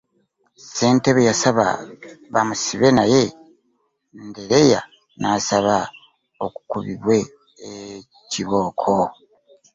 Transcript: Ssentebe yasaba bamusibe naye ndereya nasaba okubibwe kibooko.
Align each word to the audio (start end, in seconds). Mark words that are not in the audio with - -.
Ssentebe 0.61 1.21
yasaba 1.29 1.65
bamusibe 2.33 2.87
naye 2.97 3.23
ndereya 4.27 4.81
nasaba 5.19 5.75
okubibwe 6.45 7.17
kibooko. 8.31 8.95